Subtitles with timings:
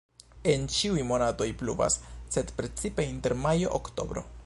[0.53, 1.99] En ĉiuj monatoj pluvas,
[2.37, 4.31] sed precipe inter majo-oktobro.